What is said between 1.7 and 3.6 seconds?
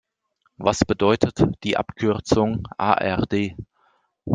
Abkürzung A-R-D?